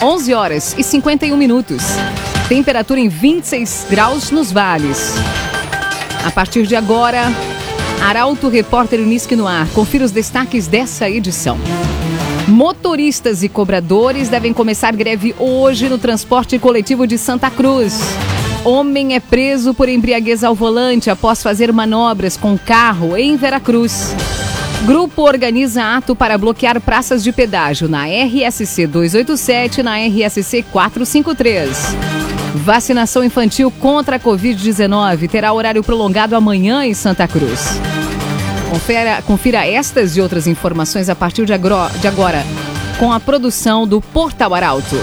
[0.00, 1.82] 11 horas e 51 minutos.
[2.48, 5.14] Temperatura em 26 graus nos vales.
[6.24, 7.24] A partir de agora,
[8.00, 9.66] Arauto Repórter Unisque no ar.
[9.70, 11.58] Confira os destaques dessa edição.
[12.46, 18.00] Motoristas e cobradores devem começar greve hoje no transporte coletivo de Santa Cruz.
[18.64, 24.14] Homem é preso por embriaguez ao volante após fazer manobras com carro em Veracruz.
[24.84, 31.96] Grupo organiza ato para bloquear praças de pedágio na RSC 287 e na RSC 453.
[32.54, 37.80] Vacinação infantil contra a Covid-19 terá horário prolongado amanhã em Santa Cruz.
[38.70, 42.44] Confira, confira estas e outras informações a partir de agora
[42.98, 44.96] com a produção do Portal Arauto.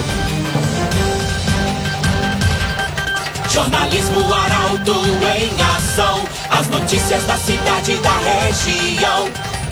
[3.49, 4.91] Jornalismo Arauto
[5.37, 6.23] em ação.
[6.49, 9.54] As notícias da cidade e da região.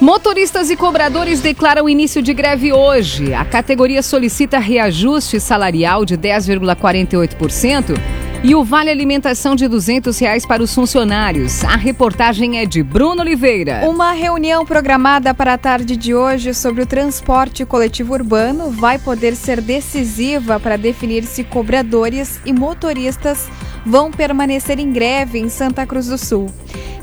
[0.00, 3.34] Motoristas e cobradores declaram início de greve hoje.
[3.34, 10.62] A categoria solicita reajuste salarial de 10,48% e o vale alimentação de 200 reais para
[10.62, 11.62] os funcionários.
[11.62, 13.86] A reportagem é de Bruno Oliveira.
[13.86, 19.36] Uma reunião programada para a tarde de hoje sobre o transporte coletivo urbano vai poder
[19.36, 23.46] ser decisiva para definir se cobradores e motoristas
[23.84, 26.50] vão permanecer em greve em Santa Cruz do Sul.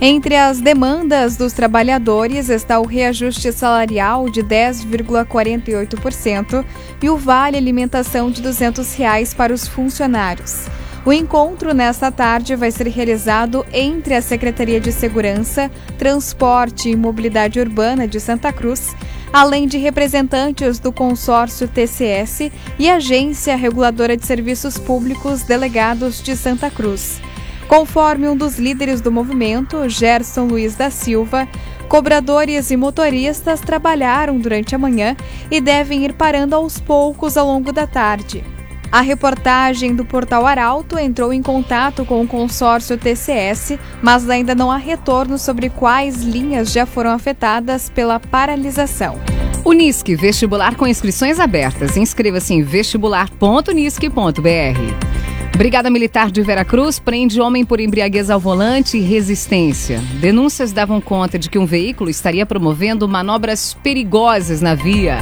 [0.02, 6.66] Entre as demandas dos trabalhadores está o reajuste salarial de 10,48%
[7.02, 10.66] e o vale alimentação de 200 reais para os funcionários.
[11.08, 17.62] O encontro nesta tarde vai ser realizado entre a Secretaria de Segurança, Transporte e Mobilidade
[17.62, 18.94] Urbana de Santa Cruz,
[19.32, 26.70] além de representantes do consórcio TCS e Agência Reguladora de Serviços Públicos Delegados de Santa
[26.70, 27.22] Cruz.
[27.70, 31.48] Conforme um dos líderes do movimento, Gerson Luiz da Silva,
[31.88, 35.16] cobradores e motoristas trabalharam durante a manhã
[35.50, 38.57] e devem ir parando aos poucos ao longo da tarde.
[38.92, 44.72] A reportagem do Portal Arauto entrou em contato com o consórcio TCS, mas ainda não
[44.72, 49.20] há retorno sobre quais linhas já foram afetadas pela paralisação.
[49.66, 51.98] Unisque, vestibular com inscrições abertas.
[51.98, 55.18] Inscreva-se em vestibular.unisque.br.
[55.58, 60.00] Brigada Militar de Veracruz prende homem por embriaguez ao volante e resistência.
[60.22, 65.18] Denúncias davam conta de que um veículo estaria promovendo manobras perigosas na via.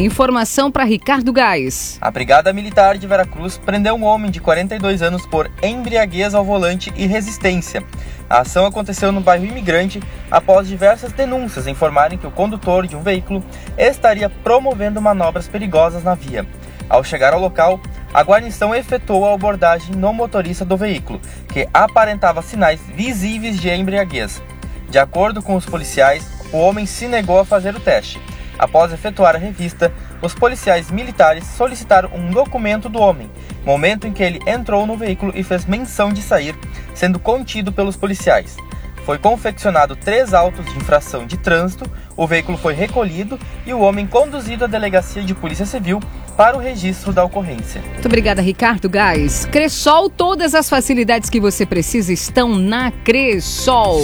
[0.00, 1.98] Informação para Ricardo Gás.
[2.00, 6.90] A Brigada Militar de Veracruz prendeu um homem de 42 anos por embriaguez ao volante
[6.96, 7.84] e resistência.
[8.28, 13.02] A ação aconteceu no bairro Imigrante após diversas denúncias informarem que o condutor de um
[13.02, 13.44] veículo
[13.76, 16.46] estaria promovendo manobras perigosas na via.
[16.88, 17.78] Ao chegar ao local,
[18.14, 21.20] a guarnição efetuou a abordagem no motorista do veículo,
[21.52, 24.42] que aparentava sinais visíveis de embriaguez.
[24.88, 28.18] De acordo com os policiais, o homem se negou a fazer o teste.
[28.60, 29.90] Após efetuar a revista,
[30.20, 33.30] os policiais militares solicitaram um documento do homem,
[33.64, 36.54] momento em que ele entrou no veículo e fez menção de sair,
[36.94, 38.58] sendo contido pelos policiais.
[39.06, 44.06] Foi confeccionado três autos de infração de trânsito, o veículo foi recolhido e o homem
[44.06, 45.98] conduzido à delegacia de polícia civil
[46.36, 47.80] para o registro da ocorrência.
[47.80, 49.46] Muito obrigada, Ricardo Gás.
[49.46, 54.02] Cressol, todas as facilidades que você precisa estão na Cressol.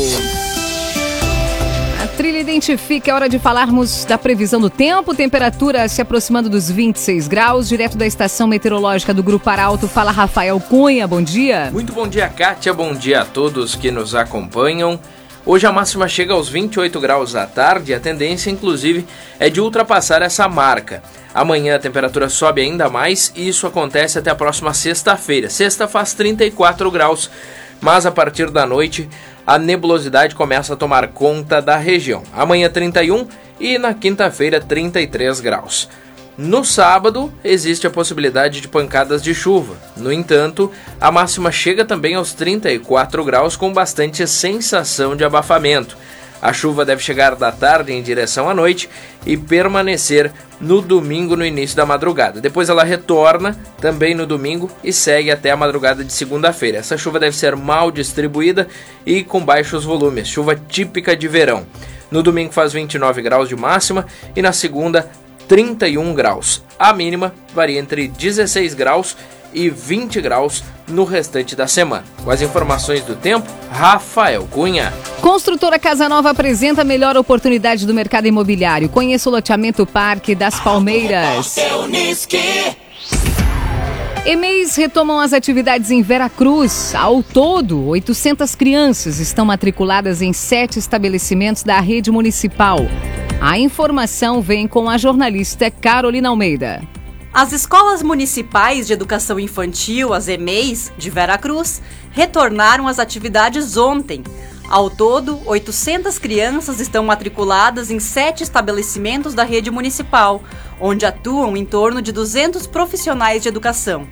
[2.17, 7.29] Trilha identifica, é hora de falarmos da previsão do tempo, temperatura se aproximando dos 26
[7.29, 9.87] graus, direto da estação meteorológica do Grupo Arauto.
[9.87, 11.69] Fala Rafael Cunha, bom dia.
[11.71, 14.99] Muito bom dia, Kátia, bom dia a todos que nos acompanham.
[15.45, 19.07] Hoje a máxima chega aos 28 graus à tarde, a tendência, inclusive,
[19.39, 21.03] é de ultrapassar essa marca.
[21.35, 25.51] Amanhã a temperatura sobe ainda mais e isso acontece até a próxima sexta-feira.
[25.51, 27.31] Sexta faz 34 graus,
[27.81, 29.09] mas a partir da noite
[29.47, 32.23] a nebulosidade começa a tomar conta da região.
[32.33, 33.29] Amanhã 31
[33.61, 35.89] e na quinta-feira 33 graus.
[36.37, 39.75] No sábado, existe a possibilidade de pancadas de chuva.
[39.97, 40.71] No entanto,
[41.01, 45.97] a máxima chega também aos 34 graus com bastante sensação de abafamento.
[46.41, 48.89] A chuva deve chegar da tarde em direção à noite
[49.25, 50.31] e permanecer
[50.61, 52.41] no domingo no início da madrugada.
[52.41, 56.79] Depois ela retorna também no domingo e segue até a madrugada de segunda-feira.
[56.79, 58.69] Essa chuva deve ser mal distribuída
[59.05, 61.67] e com baixos volumes, chuva típica de verão.
[62.11, 65.11] No domingo faz 29 graus de máxima e na segunda
[65.49, 66.63] 31 graus.
[66.79, 72.05] A mínima varia entre 16 graus e 20 graus no restante da semana.
[72.25, 74.93] Com as informações do tempo, Rafael Cunha.
[75.21, 78.89] Construtora Casa Nova apresenta a melhor oportunidade do mercado imobiliário.
[78.89, 81.57] Conheça o loteamento Parque das Palmeiras.
[84.27, 86.95] EMEIs retomam as atividades em Veracruz.
[86.97, 92.79] Ao todo, 800 crianças estão matriculadas em sete estabelecimentos da rede municipal.
[93.41, 96.83] A informação vem com a jornalista Carolina Almeida.
[97.37, 104.25] As escolas municipais de educação infantil, as EMEIs, de Veracruz, retornaram às atividades ontem.
[104.71, 110.43] Ao todo, 800 crianças estão matriculadas em sete estabelecimentos da rede municipal,
[110.81, 114.09] onde atuam em torno de 200 profissionais de educação.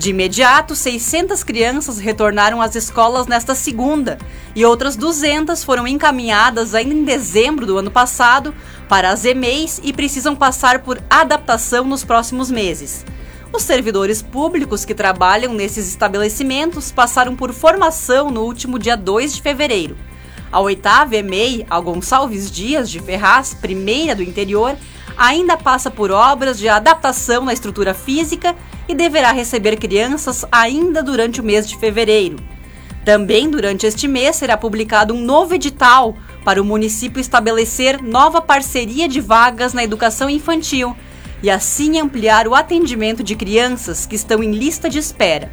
[0.00, 4.16] De imediato, 600 crianças retornaram às escolas nesta segunda
[4.56, 8.54] e outras 200 foram encaminhadas ainda em dezembro do ano passado
[8.88, 13.04] para as EMEIs e precisam passar por adaptação nos próximos meses.
[13.52, 19.42] Os servidores públicos que trabalham nesses estabelecimentos passaram por formação no último dia 2 de
[19.42, 19.98] fevereiro.
[20.50, 24.78] A oitava EMEI, a Gonçalves Dias de Ferraz, primeira do interior,
[25.14, 28.56] ainda passa por obras de adaptação na estrutura física
[28.90, 32.38] e deverá receber crianças ainda durante o mês de fevereiro.
[33.04, 39.08] Também durante este mês será publicado um novo edital para o município estabelecer nova parceria
[39.08, 40.96] de vagas na educação infantil
[41.40, 45.48] e assim ampliar o atendimento de crianças que estão em lista de espera.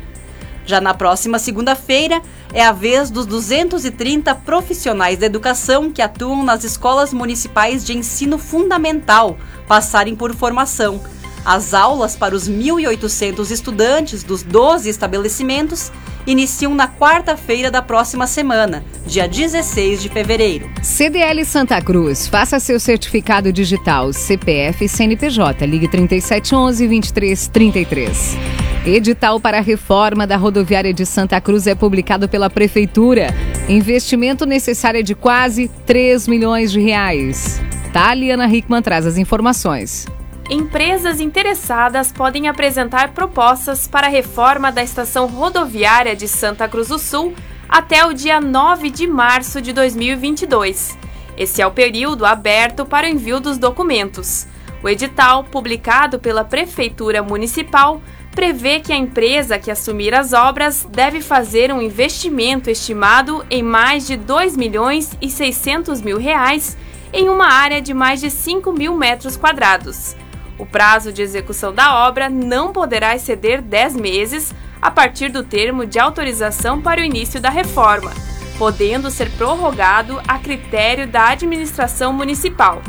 [0.66, 6.64] Já na próxima segunda-feira é a vez dos 230 profissionais da educação que atuam nas
[6.64, 9.38] escolas municipais de ensino fundamental
[9.68, 11.00] passarem por formação.
[11.48, 15.94] As aulas para os 1.800 estudantes dos 12 estabelecimentos
[16.26, 20.70] iniciam na quarta-feira da próxima semana, dia 16 de fevereiro.
[20.84, 25.66] CDL Santa Cruz, faça seu certificado digital CPF e CNPJ.
[25.66, 28.38] Ligue 3711 2333.
[28.86, 33.34] Edital para a reforma da rodoviária de Santa Cruz é publicado pela Prefeitura.
[33.70, 37.62] Investimento necessário é de quase 3 milhões de reais.
[37.94, 40.06] Taliana Hickman traz as informações.
[40.50, 46.98] Empresas interessadas podem apresentar propostas para a reforma da estação rodoviária de Santa Cruz do
[46.98, 47.34] Sul
[47.68, 50.98] até o dia 9 de março de 2022.
[51.36, 54.48] Esse é o período aberto para o envio dos documentos.
[54.82, 58.02] O edital, publicado pela Prefeitura Municipal,
[58.32, 64.08] prevê que a empresa que assumir as obras deve fazer um investimento estimado em mais
[64.08, 66.78] de 2 milhões e 600 mil reais
[67.12, 70.16] em uma área de mais de 5 mil metros quadrados.
[70.58, 75.86] O prazo de execução da obra não poderá exceder 10 meses a partir do termo
[75.86, 78.12] de autorização para o início da reforma,
[78.58, 82.82] podendo ser prorrogado a critério da administração municipal.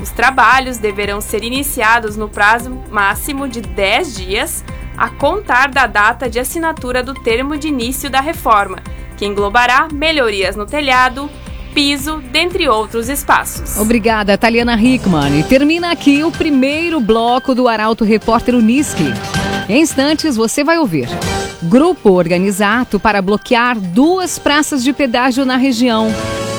[0.00, 4.64] Os trabalhos deverão ser iniciados no prazo máximo de 10 dias
[4.96, 8.78] a contar da data de assinatura do termo de início da reforma,
[9.16, 11.28] que englobará melhorias no telhado,
[11.78, 13.78] piso, dentre outros espaços.
[13.78, 15.38] Obrigada, Taliana Hickman.
[15.38, 19.04] E termina aqui o primeiro bloco do Arauto Repórter Uniski.
[19.68, 21.08] Em instantes você vai ouvir.
[21.62, 26.08] Grupo organizado para bloquear duas praças de pedágio na região.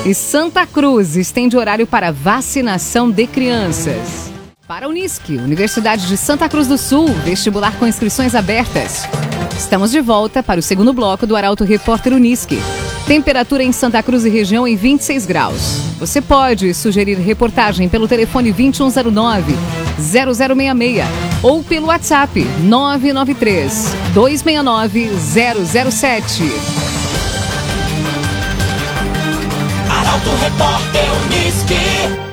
[0.06, 4.32] E Santa Cruz estende horário para vacinação de crianças.
[4.66, 9.02] Para a Unisque, Universidade de Santa Cruz do Sul, vestibular com inscrições abertas.
[9.54, 12.58] Estamos de volta para o segundo bloco do Arauto Repórter Unisque.
[13.10, 15.80] Temperatura em Santa Cruz e região em 26 graus.
[15.98, 19.52] Você pode sugerir reportagem pelo telefone 2109
[19.98, 21.04] 0066
[21.42, 26.44] ou pelo WhatsApp 993 269 007.
[29.90, 32.29] Arauto Repórter Unisque.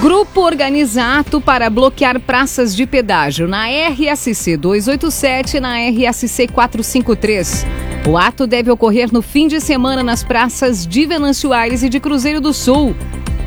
[0.00, 7.66] Grupo organiza ato para bloquear praças de pedágio na RSC 287 e na RSC 453.
[8.08, 11.98] O ato deve ocorrer no fim de semana nas praças de Venâncio Aires e de
[11.98, 12.94] Cruzeiro do Sul.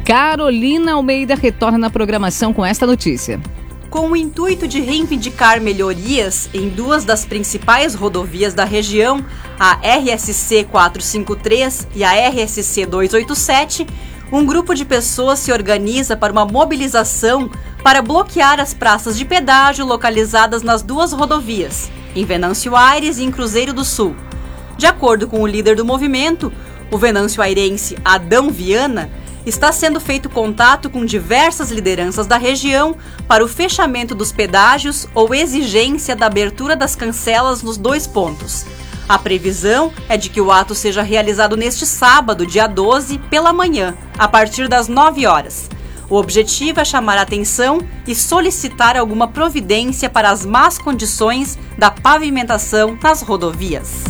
[0.06, 3.40] Carolina Almeida retorna na programação com esta notícia.
[3.90, 9.26] Com o intuito de reivindicar melhorias em duas das principais rodovias da região,
[9.58, 13.88] a RSC 453 e a RSC 287,
[14.32, 17.50] um grupo de pessoas se organiza para uma mobilização
[17.84, 23.32] para bloquear as praças de pedágio localizadas nas duas rodovias, em Venâncio Aires e em
[23.32, 24.16] Cruzeiro do Sul.
[24.78, 26.52] De acordo com o líder do movimento,
[26.90, 29.10] o venâncio airense Adão Viana,
[29.46, 32.96] está sendo feito contato com diversas lideranças da região
[33.28, 38.66] para o fechamento dos pedágios ou exigência da abertura das cancelas nos dois pontos,
[39.12, 43.94] a previsão é de que o ato seja realizado neste sábado, dia 12, pela manhã,
[44.18, 45.70] a partir das 9 horas.
[46.10, 51.92] O objetivo é chamar a atenção e solicitar alguma providência para as más condições da
[51.92, 54.06] pavimentação nas rodovias.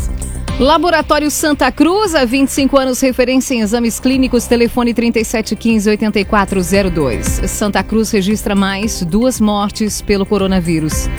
[0.60, 7.48] Laboratório Santa Cruz, há 25 anos, referência em exames clínicos, telefone 3715-8402.
[7.48, 11.10] Santa Cruz registra mais duas mortes pelo coronavírus.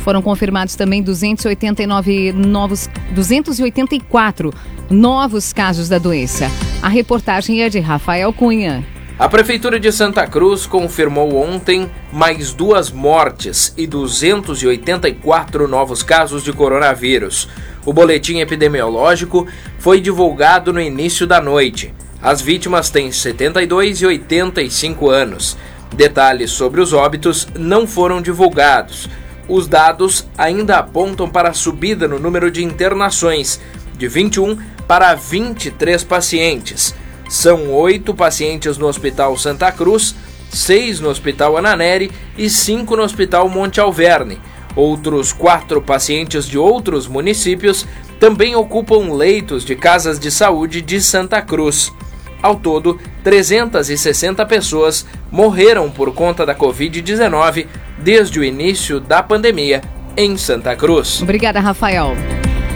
[0.00, 4.52] Foram confirmados também 289 novos, 284
[4.90, 6.50] novos casos da doença.
[6.82, 8.84] A reportagem é de Rafael Cunha.
[9.18, 16.54] A Prefeitura de Santa Cruz confirmou ontem mais duas mortes e 284 novos casos de
[16.54, 17.46] coronavírus.
[17.84, 19.46] O boletim epidemiológico
[19.78, 21.92] foi divulgado no início da noite.
[22.22, 25.54] As vítimas têm 72 e 85 anos.
[25.94, 29.06] Detalhes sobre os óbitos não foram divulgados.
[29.50, 33.60] Os dados ainda apontam para a subida no número de internações,
[33.98, 36.94] de 21 para 23 pacientes.
[37.28, 40.14] São oito pacientes no Hospital Santa Cruz,
[40.52, 44.40] seis no Hospital Ananeri e cinco no Hospital Monte Alverne.
[44.76, 47.84] Outros quatro pacientes de outros municípios
[48.20, 51.92] também ocupam leitos de casas de saúde de Santa Cruz.
[52.40, 57.66] Ao todo, 360 pessoas morreram por conta da Covid-19
[58.02, 59.82] desde o início da pandemia
[60.16, 61.22] em Santa Cruz.
[61.22, 62.14] Obrigada, Rafael.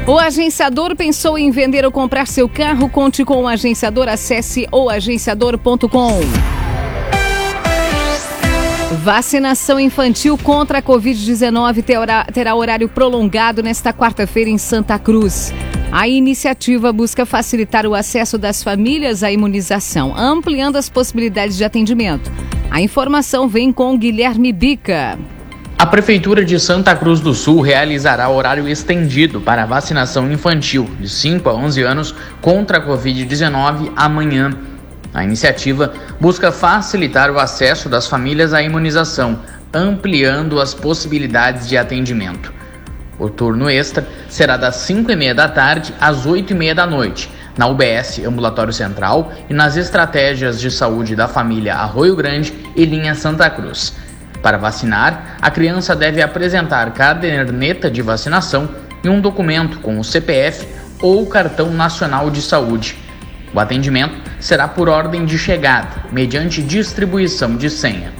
[0.07, 2.90] O agenciador pensou em vender ou comprar seu carro?
[2.90, 4.09] Conte com o agenciador.
[4.09, 6.21] Acesse oagenciador.com.
[9.02, 11.85] Vacinação infantil contra a Covid-19
[12.33, 15.52] terá horário prolongado nesta quarta-feira em Santa Cruz.
[15.90, 22.33] A iniciativa busca facilitar o acesso das famílias à imunização, ampliando as possibilidades de atendimento.
[22.75, 25.16] A informação vem com Guilherme Bica.
[25.78, 31.49] A Prefeitura de Santa Cruz do Sul realizará horário estendido para vacinação infantil de 5
[31.49, 34.59] a 11 anos contra a Covid-19 amanhã.
[35.14, 39.38] A iniciativa busca facilitar o acesso das famílias à imunização,
[39.73, 42.52] ampliando as possibilidades de atendimento.
[43.21, 46.88] O turno extra será das 5 e meia da tarde às 8 e meia da
[46.88, 52.85] noite, na UBS Ambulatório Central e nas estratégias de saúde da família Arroio Grande e
[52.85, 53.95] linha Santa Cruz.
[54.43, 58.69] Para vacinar, a criança deve apresentar caderneta de vacinação
[59.03, 60.67] e um documento com o CPF
[61.01, 62.97] ou cartão nacional de saúde.
[63.55, 68.13] O atendimento será por ordem de chegada, mediante distribuição de senha.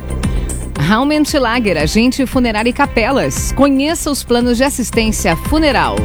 [0.79, 3.53] Raument Lager, agente funerário e capelas.
[3.53, 5.97] Conheça os planos de assistência funeral.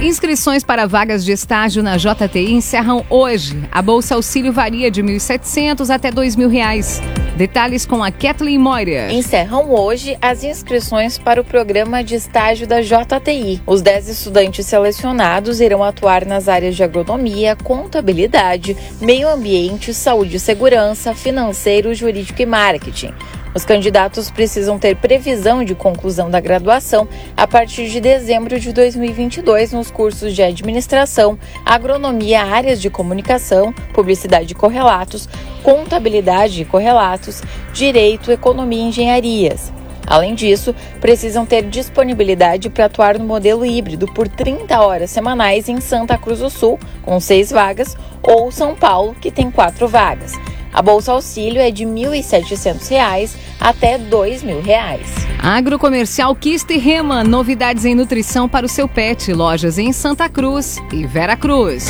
[0.00, 3.60] Inscrições para vagas de estágio na JTI encerram hoje.
[3.72, 7.02] A bolsa auxílio varia de R$ 1.700 até R$ 2.000.
[7.36, 9.12] Detalhes com a Kathleen Moira.
[9.12, 13.60] Encerram hoje as inscrições para o programa de estágio da JTI.
[13.66, 20.40] Os 10 estudantes selecionados irão atuar nas áreas de agronomia, contabilidade, meio ambiente, saúde e
[20.40, 23.12] segurança, financeiro, jurídico e marketing.
[23.58, 29.72] Os candidatos precisam ter previsão de conclusão da graduação a partir de dezembro de 2022
[29.72, 31.36] nos cursos de administração,
[31.66, 35.28] agronomia, áreas de comunicação, publicidade e correlatos,
[35.64, 37.42] contabilidade e correlatos,
[37.74, 39.72] direito, economia e engenharias.
[40.06, 45.80] Além disso, precisam ter disponibilidade para atuar no modelo híbrido por 30 horas semanais em
[45.80, 50.34] Santa Cruz do Sul, com seis vagas, ou São Paulo, que tem quatro vagas.
[50.72, 55.00] A bolsa auxílio é de R$ 1.700 até R$ 2.000.
[55.40, 59.32] Agrocomercial Kist Rema, novidades em nutrição para o seu pet.
[59.32, 61.86] Lojas em Santa Cruz e Vera Cruz.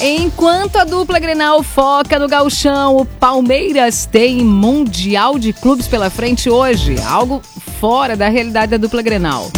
[0.00, 6.50] Enquanto a dupla Grenal foca no gauchão, o Palmeiras tem Mundial de Clubes pela frente
[6.50, 6.96] hoje.
[7.08, 7.40] Algo
[7.80, 9.50] fora da realidade da dupla Grenal.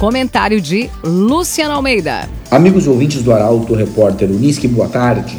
[0.00, 2.26] Comentário de Luciano Almeida.
[2.50, 5.36] Amigos ouvintes do Arauto, repórter Unisque, boa tarde.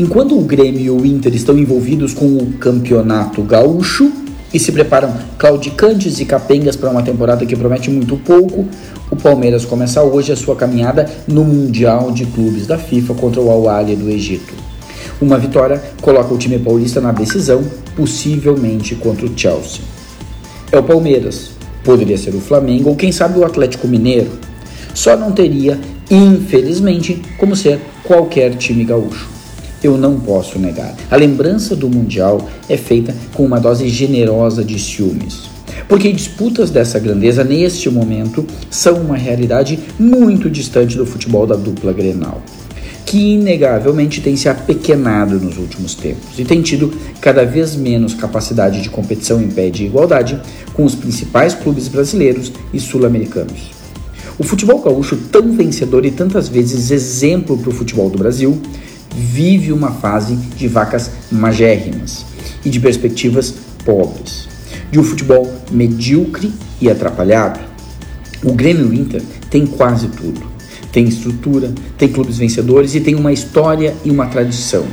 [0.00, 4.10] Enquanto o Grêmio e o Inter estão envolvidos com o campeonato gaúcho
[4.52, 8.66] e se preparam claudicantes e capengas para uma temporada que promete muito pouco,
[9.10, 13.50] o Palmeiras começa hoje a sua caminhada no Mundial de Clubes da FIFA contra o
[13.50, 14.54] Al-Ahly do Egito.
[15.20, 17.62] Uma vitória coloca o time paulista na decisão,
[17.94, 19.82] possivelmente contra o Chelsea.
[20.72, 21.57] É o Palmeiras,
[21.88, 24.30] Poderia ser o Flamengo ou quem sabe o Atlético Mineiro.
[24.92, 25.80] Só não teria,
[26.10, 29.26] infelizmente, como ser qualquer time gaúcho.
[29.82, 30.94] Eu não posso negar.
[31.10, 35.44] A lembrança do Mundial é feita com uma dose generosa de ciúmes.
[35.88, 41.94] Porque disputas dessa grandeza neste momento são uma realidade muito distante do futebol da dupla
[41.94, 42.42] Grenal
[43.08, 48.82] que inegavelmente tem se apequenado nos últimos tempos e tem tido cada vez menos capacidade
[48.82, 50.38] de competição em pé de igualdade
[50.74, 53.70] com os principais clubes brasileiros e sul-americanos.
[54.38, 58.60] O futebol gaúcho, tão vencedor e tantas vezes exemplo para o futebol do Brasil,
[59.16, 62.26] vive uma fase de vacas magérrimas
[62.62, 63.54] e de perspectivas
[63.86, 64.46] pobres,
[64.90, 67.58] de um futebol medíocre e atrapalhado.
[68.44, 70.57] O Grêmio Inter tem quase tudo.
[70.98, 74.84] Tem estrutura, tem clubes vencedores e tem uma história e uma tradição.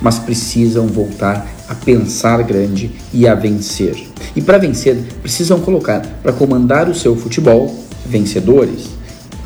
[0.00, 4.06] Mas precisam voltar a pensar grande e a vencer.
[4.36, 8.90] E para vencer, precisam colocar para comandar o seu futebol vencedores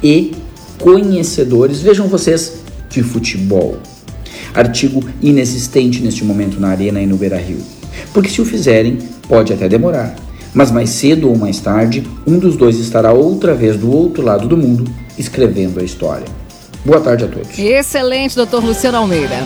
[0.02, 0.34] e
[0.78, 2.58] conhecedores, vejam vocês,
[2.90, 3.78] de futebol.
[4.52, 7.62] Artigo inexistente neste momento na Arena e no Beira Rio.
[8.12, 10.14] Porque se o fizerem, pode até demorar,
[10.56, 14.48] mas mais cedo ou mais tarde, um dos dois estará outra vez do outro lado
[14.48, 16.24] do mundo escrevendo a história.
[16.82, 17.58] Boa tarde a todos.
[17.58, 19.36] Excelente, doutor Luciano Almeida.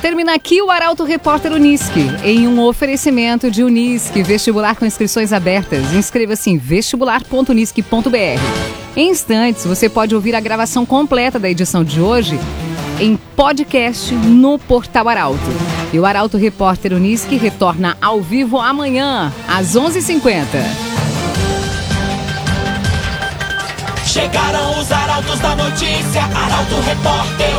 [0.00, 5.92] Termina aqui o Arauto Repórter Unisque, em um oferecimento de Unisque, vestibular com inscrições abertas.
[5.92, 8.96] Inscreva-se em vestibular.unisque.br.
[8.96, 12.38] Em instantes, você pode ouvir a gravação completa da edição de hoje
[13.00, 15.40] em podcast no Portal Arauto.
[15.92, 20.44] E o Arauto Repórter Unisque retorna ao vivo amanhã, às 11h50.
[24.04, 27.54] Chegaram os arautos da notícia, Arauto Repórter